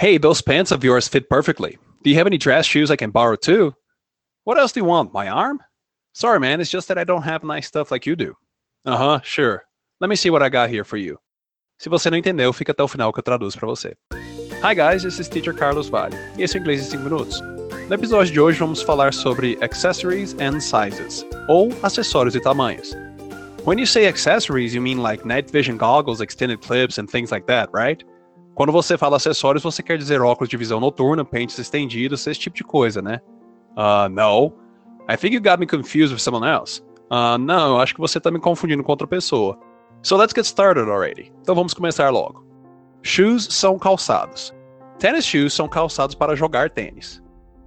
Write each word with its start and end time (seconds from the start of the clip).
Hey, 0.00 0.16
those 0.16 0.40
pants 0.40 0.72
of 0.72 0.82
yours 0.82 1.08
fit 1.08 1.28
perfectly. 1.28 1.76
Do 2.02 2.08
you 2.08 2.16
have 2.16 2.26
any 2.26 2.38
dress 2.38 2.64
shoes 2.64 2.90
I 2.90 2.96
can 2.96 3.10
borrow 3.10 3.36
too? 3.36 3.74
What 4.44 4.58
else 4.58 4.72
do 4.72 4.80
you 4.80 4.86
want? 4.86 5.12
My 5.12 5.28
arm? 5.28 5.60
Sorry, 6.14 6.40
man, 6.40 6.58
it's 6.58 6.70
just 6.70 6.88
that 6.88 6.96
I 6.96 7.04
don't 7.04 7.20
have 7.20 7.44
nice 7.44 7.66
stuff 7.66 7.90
like 7.90 8.06
you 8.06 8.16
do. 8.16 8.34
Uh 8.86 8.96
huh, 8.96 9.20
sure. 9.22 9.62
Let 10.00 10.08
me 10.08 10.16
see 10.16 10.30
what 10.30 10.42
I 10.42 10.48
got 10.48 10.70
here 10.70 10.84
for 10.84 10.96
you. 10.96 11.18
Se 11.78 11.90
você 11.90 12.08
não 12.08 12.16
entendeu, 12.16 12.50
fica 12.54 12.72
até 12.72 12.82
o 12.82 12.88
final 12.88 13.12
que 13.12 13.18
eu 13.18 13.22
traduzo 13.22 13.58
para 13.58 13.68
você. 13.68 13.94
Hi 14.62 14.72
guys, 14.72 15.02
this 15.02 15.18
is 15.18 15.28
Teacher 15.28 15.52
Carlos 15.52 15.90
Vale, 15.90 16.16
e 16.38 16.44
esse 16.44 16.56
é 16.56 16.60
o 16.60 16.62
Inglês 16.62 16.80
em 16.80 16.90
5 16.92 17.04
Minutos. 17.04 17.38
No 17.86 17.94
episódio 17.94 18.32
de 18.32 18.40
hoje 18.40 18.58
vamos 18.58 18.80
falar 18.80 19.12
sobre 19.12 19.58
accessories 19.60 20.34
and 20.40 20.60
sizes, 20.60 21.26
ou 21.46 21.68
acessórios 21.82 22.34
e 22.34 22.40
tamanhos. 22.40 22.90
When 23.66 23.78
you 23.78 23.86
say 23.86 24.06
accessories, 24.06 24.72
you 24.72 24.80
mean 24.80 25.02
like 25.02 25.28
night 25.28 25.52
vision 25.52 25.76
goggles, 25.76 26.22
extended 26.22 26.62
clips 26.62 26.98
and 26.98 27.04
things 27.04 27.30
like 27.30 27.46
that, 27.48 27.68
right? 27.74 28.02
Quando 28.60 28.72
você 28.72 28.98
fala 28.98 29.16
acessórios, 29.16 29.62
você 29.62 29.82
quer 29.82 29.96
dizer 29.96 30.20
óculos 30.20 30.50
de 30.50 30.54
visão 30.58 30.78
noturna, 30.78 31.24
pentes 31.24 31.58
estendidos, 31.58 32.26
esse 32.26 32.38
tipo 32.38 32.54
de 32.54 32.62
coisa, 32.62 33.00
né? 33.00 33.18
Uh, 33.70 34.06
no. 34.10 34.52
I 35.10 35.16
think 35.16 35.34
you 35.34 35.40
got 35.40 35.58
me 35.58 35.66
confused 35.66 36.12
with 36.12 36.18
someone 36.18 36.46
else. 36.46 36.82
Uh, 37.10 37.38
não, 37.38 37.80
acho 37.80 37.94
que 37.94 38.00
você 38.02 38.18
está 38.18 38.30
me 38.30 38.38
confundindo 38.38 38.84
com 38.84 38.92
outra 38.92 39.06
pessoa. 39.06 39.58
So 40.02 40.14
let's 40.14 40.34
get 40.34 40.44
started 40.44 40.90
already. 40.90 41.32
Então 41.40 41.54
vamos 41.54 41.72
começar 41.72 42.10
logo. 42.10 42.44
Shoes 43.02 43.48
são 43.50 43.78
calçados. 43.78 44.54
Tennis 44.98 45.24
shoes 45.24 45.54
são 45.54 45.66
calçados 45.66 46.14
para 46.14 46.36
jogar 46.36 46.68
tênis. 46.68 47.22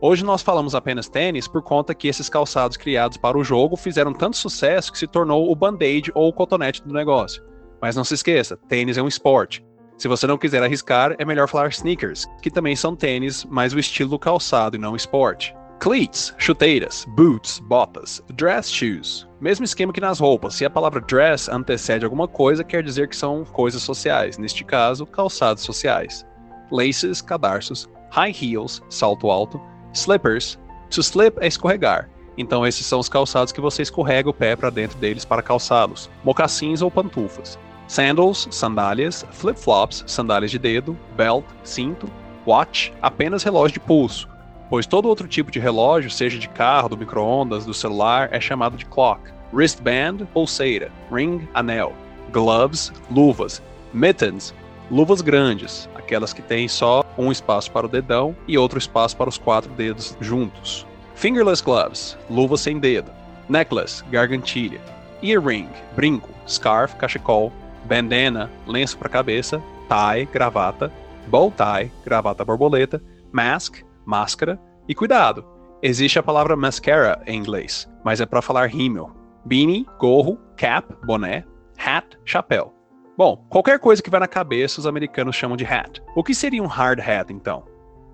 Hoje 0.00 0.24
nós 0.24 0.40
falamos 0.40 0.74
apenas 0.74 1.06
tênis 1.06 1.46
por 1.46 1.60
conta 1.60 1.94
que 1.94 2.08
esses 2.08 2.30
calçados 2.30 2.78
criados 2.78 3.18
para 3.18 3.36
o 3.36 3.44
jogo 3.44 3.76
fizeram 3.76 4.14
tanto 4.14 4.38
sucesso 4.38 4.90
que 4.90 4.98
se 4.98 5.06
tornou 5.06 5.52
o 5.52 5.54
band-aid 5.54 6.10
ou 6.14 6.30
o 6.30 6.32
cotonete 6.32 6.82
do 6.82 6.94
negócio. 6.94 7.44
Mas 7.78 7.94
não 7.94 8.04
se 8.04 8.14
esqueça, 8.14 8.56
tênis 8.70 8.96
é 8.96 9.02
um 9.02 9.06
esporte. 9.06 9.62
Se 9.98 10.06
você 10.06 10.28
não 10.28 10.38
quiser 10.38 10.62
arriscar, 10.62 11.16
é 11.18 11.24
melhor 11.24 11.48
falar 11.48 11.70
sneakers, 11.70 12.24
que 12.40 12.52
também 12.52 12.76
são 12.76 12.94
tênis, 12.94 13.44
mas 13.44 13.74
o 13.74 13.80
estilo 13.80 14.10
do 14.10 14.18
calçado 14.18 14.76
e 14.76 14.78
não 14.78 14.94
esporte. 14.94 15.52
Cleats, 15.80 16.32
chuteiras, 16.38 17.04
boots, 17.16 17.58
botas, 17.58 18.22
dress 18.34 18.72
shoes. 18.72 19.26
Mesmo 19.40 19.64
esquema 19.64 19.92
que 19.92 20.00
nas 20.00 20.20
roupas, 20.20 20.54
se 20.54 20.64
a 20.64 20.70
palavra 20.70 21.00
dress 21.00 21.50
antecede 21.50 22.04
alguma 22.04 22.28
coisa, 22.28 22.62
quer 22.62 22.80
dizer 22.82 23.08
que 23.08 23.16
são 23.16 23.44
coisas 23.44 23.82
sociais, 23.82 24.38
neste 24.38 24.64
caso, 24.64 25.04
calçados 25.04 25.64
sociais. 25.64 26.24
Laces, 26.70 27.20
cadarços, 27.20 27.88
high 28.10 28.34
heels, 28.40 28.80
salto 28.88 29.28
alto, 29.30 29.60
Slippers. 29.92 30.58
To 30.90 31.00
slip 31.00 31.38
é 31.40 31.48
escorregar. 31.48 32.08
Então 32.36 32.64
esses 32.64 32.86
são 32.86 33.00
os 33.00 33.08
calçados 33.08 33.52
que 33.52 33.60
você 33.60 33.82
escorrega 33.82 34.30
o 34.30 34.34
pé 34.34 34.54
para 34.54 34.70
dentro 34.70 34.96
deles 34.98 35.24
para 35.24 35.42
calçá-los. 35.42 36.08
Mocassins 36.22 36.82
ou 36.82 36.90
pantufas. 36.90 37.58
Sandals, 37.88 38.46
sandálias, 38.50 39.26
flip-flops, 39.32 40.04
sandálias 40.06 40.50
de 40.50 40.58
dedo, 40.58 40.96
belt, 41.16 41.44
cinto, 41.64 42.08
watch, 42.46 42.92
apenas 43.00 43.42
relógio 43.42 43.74
de 43.74 43.80
pulso, 43.80 44.28
pois 44.68 44.86
todo 44.86 45.08
outro 45.08 45.26
tipo 45.26 45.50
de 45.50 45.58
relógio, 45.58 46.10
seja 46.10 46.38
de 46.38 46.48
carro, 46.48 46.90
do 46.90 46.98
micro-ondas, 46.98 47.64
do 47.64 47.72
celular, 47.72 48.28
é 48.30 48.40
chamado 48.40 48.76
de 48.76 48.84
clock. 48.84 49.20
Wristband, 49.52 50.26
pulseira, 50.34 50.92
ring, 51.10 51.48
anel, 51.54 51.94
gloves, 52.30 52.92
luvas, 53.10 53.62
mittens, 53.94 54.54
luvas 54.90 55.22
grandes, 55.22 55.88
aquelas 55.94 56.34
que 56.34 56.42
têm 56.42 56.68
só 56.68 57.02
um 57.16 57.32
espaço 57.32 57.70
para 57.72 57.86
o 57.86 57.88
dedão 57.88 58.36
e 58.46 58.58
outro 58.58 58.78
espaço 58.78 59.16
para 59.16 59.30
os 59.30 59.38
quatro 59.38 59.72
dedos 59.72 60.14
juntos. 60.20 60.86
Fingerless 61.14 61.62
gloves, 61.64 62.18
luva 62.28 62.58
sem 62.58 62.78
dedo. 62.78 63.10
Necklace, 63.48 64.04
gargantilha. 64.10 64.80
Earring, 65.22 65.68
brinco. 65.96 66.28
Scarf, 66.46 66.94
cachecol. 66.96 67.52
Bandana, 67.84 68.50
lenço 68.66 68.98
para 68.98 69.08
cabeça. 69.08 69.62
Tie, 69.88 70.26
gravata. 70.26 70.92
Bow 71.26 71.52
tie, 71.52 71.90
gravata 72.04 72.44
borboleta. 72.44 73.02
Mask, 73.32 73.82
máscara. 74.04 74.58
E 74.88 74.94
cuidado, 74.94 75.44
existe 75.82 76.18
a 76.18 76.22
palavra 76.22 76.56
mascara 76.56 77.22
em 77.26 77.38
inglês, 77.38 77.88
mas 78.04 78.20
é 78.20 78.26
para 78.26 78.42
falar 78.42 78.66
rímel. 78.66 79.10
Beanie, 79.44 79.86
gorro. 79.98 80.38
Cap, 80.56 80.94
boné. 81.04 81.44
Hat, 81.78 82.18
chapéu. 82.24 82.74
Bom, 83.16 83.44
qualquer 83.48 83.78
coisa 83.78 84.02
que 84.02 84.10
vai 84.10 84.20
na 84.20 84.28
cabeça 84.28 84.80
os 84.80 84.86
americanos 84.86 85.34
chamam 85.34 85.56
de 85.56 85.64
hat. 85.64 86.02
O 86.14 86.22
que 86.22 86.34
seria 86.34 86.62
um 86.62 86.66
hard 86.66 87.00
hat, 87.00 87.32
então? 87.32 87.64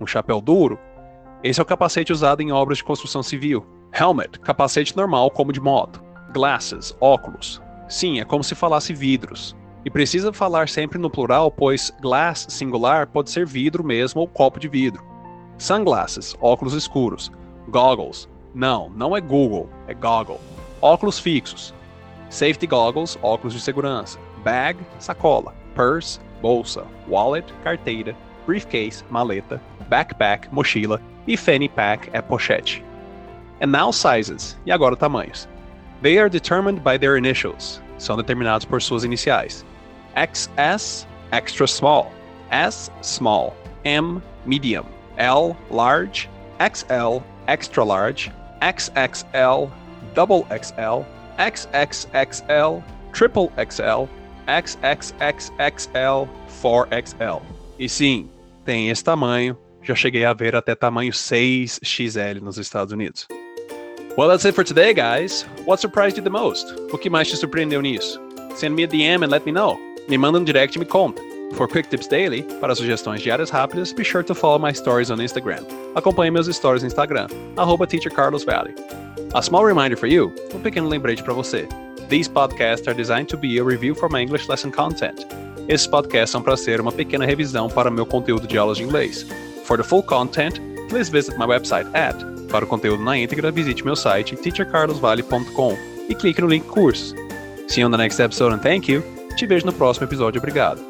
Um 0.00 0.06
chapéu 0.06 0.41
duro? 0.41 0.78
Esse 1.43 1.60
é 1.60 1.62
o 1.62 1.66
capacete 1.66 2.12
usado 2.12 2.41
em 2.41 2.53
obras 2.53 2.78
de 2.78 2.84
construção 2.84 3.22
civil. 3.22 3.66
Helmet, 3.93 4.41
capacete 4.41 4.97
normal 4.97 5.31
como 5.31 5.53
de 5.53 5.60
moto. 5.60 6.03
Glasses, 6.33 6.97
óculos. 7.00 7.62
Sim, 7.89 8.21
é 8.21 8.25
como 8.25 8.45
se 8.45 8.55
falasse 8.55 8.93
vidros. 8.93 9.56
E 9.84 9.91
precisa 9.91 10.33
falar 10.33 10.69
sempre 10.69 10.99
no 10.99 11.11
plural, 11.11 11.50
pois 11.50 11.93
glass 12.00 12.47
singular 12.49 13.06
pode 13.06 13.31
ser 13.31 13.45
vidro 13.47 13.84
mesmo 13.84 14.21
ou 14.21 14.28
copo 14.28 14.59
de 14.59 14.69
vidro. 14.69 15.05
Sunglasses, 15.59 16.34
óculos 16.41 16.75
escuros. 16.75 17.31
Goggles, 17.69 18.28
não, 18.55 18.89
não 18.91 19.17
é 19.17 19.21
Google, 19.21 19.69
é 19.87 19.95
goggle. 19.95 20.41
Óculos 20.81 21.19
fixos. 21.19 21.75
Safety 22.31 22.67
goggles, 22.67 23.19
óculos 23.22 23.53
de 23.53 23.61
segurança 23.61 24.19
bag, 24.45 24.78
sacola, 24.99 25.55
purse, 25.75 26.21
bolsa, 26.41 26.84
wallet, 27.09 27.53
carteira, 27.65 28.15
briefcase, 28.47 29.03
maleta, 29.11 29.61
backpack, 29.89 30.53
mochila 30.53 31.01
e 31.27 31.37
fanny 31.37 31.69
pack 31.69 32.11
é 32.12 32.21
pochete. 32.21 32.84
And 33.61 33.69
now 33.69 33.91
sizes, 33.91 34.59
e 34.66 34.71
agora 34.71 34.95
tamanhos. 34.95 35.49
They 36.04 36.19
are 36.19 36.28
determined 36.28 36.84
by 36.84 36.98
their 36.98 37.16
initials, 37.16 37.81
são 37.97 38.15
determinados 38.19 38.66
por 38.66 38.78
suas 38.82 39.04
iniciais. 39.04 39.65
XS, 40.15 41.06
extra 41.32 41.66
small, 41.66 42.12
S, 42.50 42.91
small, 43.00 43.56
M, 43.87 44.22
medium, 44.44 44.84
L, 45.16 45.56
large, 45.70 46.28
XL, 46.60 47.22
extra 47.47 47.82
large, 47.82 48.31
XXL, 48.60 49.70
double 50.12 50.47
XL, 50.50 51.06
XXXL, 51.38 52.84
triple 53.15 53.50
XL, 53.56 54.06
XXXXL 54.47 56.28
4XL. 56.62 57.42
E 57.78 57.88
sim, 57.88 58.28
tem 58.62 58.91
esse 58.91 59.03
tamanho. 59.03 59.56
Já 59.82 59.94
cheguei 59.94 60.26
a 60.26 60.34
ver 60.34 60.54
até 60.54 60.75
tamanho 60.75 61.12
6XL 61.12 62.42
nos 62.42 62.59
Estados 62.59 62.92
Unidos. 62.92 63.26
Well, 64.17 64.29
that's 64.29 64.45
it 64.45 64.55
for 64.55 64.63
today, 64.63 64.95
guys. 64.95 65.43
What 65.65 65.81
surprised 65.81 66.17
you 66.17 66.23
the 66.23 66.31
most? 66.31 66.73
O 66.93 66.99
que 66.99 67.11
mais 67.11 67.29
te 67.29 67.37
surpreendeu 67.37 67.83
nisso? 67.83 68.21
Send 68.55 68.77
me 68.77 68.85
a 68.85 68.87
DM 68.87 69.25
and 69.25 69.29
let 69.29 69.45
me 69.45 69.51
know. 69.51 69.77
Me 70.09 70.17
manda 70.17 70.39
um 70.39 70.45
direct 70.45 70.77
e 70.77 70.79
me 70.79 70.85
conta. 70.85 71.21
For 71.57 71.67
quick 71.67 71.91
tips 71.91 72.07
daily, 72.07 72.43
para 72.61 72.77
sugestões 72.77 73.21
diárias 73.23 73.51
rápidas, 73.51 73.93
be 73.93 74.05
sure 74.05 74.23
to 74.23 74.33
follow 74.33 74.61
my 74.61 74.73
stories 74.73 75.11
on 75.11 75.19
Instagram. 75.19 75.67
Acompanhe 75.97 76.33
meus 76.33 76.47
stories 76.55 76.85
no 76.85 76.89
Instagram, 76.89 77.29
arroba 77.57 77.89
teachercarlosvalley. 77.89 78.73
A 79.35 79.43
small 79.43 79.65
reminder 79.65 79.97
for 79.97 80.07
you, 80.07 80.33
um 80.55 80.61
pequeno 80.61 80.89
lembrete 80.89 81.25
para 81.25 81.35
você. 81.35 81.67
These 82.09 82.29
podcasts 82.29 82.87
are 82.87 82.95
designed 82.95 83.29
to 83.31 83.37
be 83.37 83.59
a 83.59 83.65
review 83.65 83.97
for 83.97 84.09
my 84.09 84.21
English 84.21 84.49
lesson 84.49 84.71
content. 84.71 85.27
Esses 85.69 85.89
podcasts 85.89 86.31
são 86.31 86.41
para 86.41 86.57
ser 86.57 86.81
uma 86.81 86.93
pequena 86.93 87.27
revisão 87.27 87.69
para 87.69 87.91
meu 87.91 88.07
conteúdo 88.07 88.47
de 88.47 88.57
aulas 88.57 88.79
de 88.79 88.85
inglês. 88.85 89.27
For 89.65 89.77
the 89.77 89.83
full 89.83 90.05
content, 90.05 90.61
please 90.89 91.11
visit 91.11 91.37
my 91.37 91.47
website 91.47 91.93
at. 91.97 92.34
Para 92.54 92.65
o 92.65 92.69
conteúdo 92.69 93.03
na 93.03 93.19
íntegra, 93.19 93.50
visite 93.50 93.84
meu 93.84 93.97
site 93.97 94.37
teachercarlosvale.com 94.37 95.76
e 96.09 96.15
clique 96.15 96.41
no 96.41 96.47
link 96.47 96.65
cursos. 96.69 97.12
See 97.66 97.81
you 97.81 97.88
on 97.88 97.91
the 97.91 97.97
next 97.97 98.22
episode 98.22 98.54
and 98.54 98.60
thank 98.60 98.88
you. 98.88 99.03
Te 99.37 99.44
vejo 99.44 99.66
no 99.66 99.72
próximo 99.72 100.06
episódio. 100.06 100.38
Obrigado. 100.38 100.81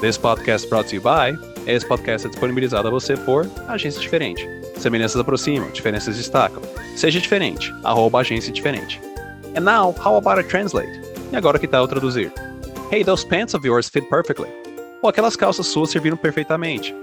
This 0.00 0.16
podcast 0.16 0.66
brought 0.70 0.88
to 0.88 0.96
you 0.96 1.02
by. 1.02 1.38
Esse 1.66 1.86
podcast 1.86 2.26
é 2.26 2.30
disponibilizado 2.30 2.88
a 2.88 2.90
você 2.90 3.18
por 3.18 3.46
Agência 3.68 4.00
Diferente. 4.00 4.48
Semelhanças 4.78 5.20
aproximam, 5.20 5.68
diferenças 5.72 6.16
destacam. 6.16 6.62
Seja 6.96 7.20
diferente. 7.20 7.70
Arroba 7.84 8.20
Agência 8.20 8.50
Diferente. 8.50 8.98
And 9.54 9.60
now, 9.60 9.94
how 10.02 10.16
about 10.16 10.40
I 10.40 10.44
translate? 10.44 11.02
E 11.30 11.36
agora 11.36 11.58
que 11.58 11.68
tal 11.68 11.86
traduzir? 11.86 12.32
Hey, 12.90 13.04
those 13.04 13.26
pants 13.26 13.52
of 13.52 13.66
yours 13.66 13.90
fit 13.90 14.08
perfectly. 14.08 14.48
Ou 15.02 15.10
aquelas 15.10 15.36
calças 15.36 15.66
suas 15.66 15.90
serviram 15.90 16.16
perfeitamente. 16.16 16.94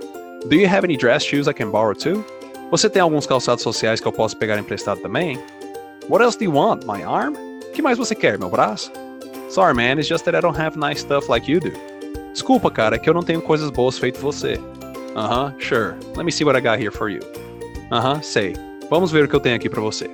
Do 0.49 0.55
you 0.55 0.67
have 0.67 0.83
any 0.83 0.97
dress 0.97 1.23
shoes 1.23 1.47
I 1.47 1.53
can 1.53 1.69
borrow 1.69 1.93
too? 1.93 2.25
Você 2.69 2.89
tem 2.89 3.01
alguns 3.01 3.25
calçados 3.25 3.63
sociais 3.63 4.01
que 4.01 4.07
eu 4.07 4.11
posso 4.11 4.35
pegar 4.35 4.59
emprestado 4.59 4.99
também? 4.99 5.39
What 6.09 6.23
else 6.23 6.37
do 6.37 6.43
you 6.43 6.53
want? 6.53 6.83
My 6.83 7.01
arm? 7.01 7.33
Que 7.73 7.81
mais 7.81 7.97
você 7.97 8.13
quer, 8.13 8.37
meu 8.37 8.49
braço? 8.49 8.91
Sorry, 9.49 9.73
man, 9.73 9.93
it's 9.93 10.07
just 10.07 10.25
that 10.25 10.37
I 10.37 10.41
don't 10.41 10.59
have 10.59 10.77
nice 10.77 10.99
stuff 10.99 11.29
like 11.29 11.49
you 11.49 11.61
do. 11.61 11.71
Desculpa, 12.33 12.69
cara, 12.69 12.97
é 12.97 12.99
que 12.99 13.09
eu 13.09 13.13
não 13.13 13.23
tenho 13.23 13.41
coisas 13.41 13.69
boas 13.69 13.97
feito 13.97 14.19
você. 14.19 14.59
Uh-huh, 15.15 15.53
sure. 15.59 15.95
Let 16.15 16.25
me 16.25 16.31
see 16.31 16.43
what 16.43 16.57
I 16.57 16.61
got 16.61 16.79
here 16.79 16.91
for 16.91 17.09
you. 17.09 17.21
Uh-huh, 17.89 18.21
sei. 18.21 18.53
Vamos 18.89 19.11
ver 19.11 19.23
o 19.23 19.27
que 19.29 19.35
eu 19.35 19.39
tenho 19.39 19.55
aqui 19.55 19.69
para 19.69 19.81
você. 19.81 20.09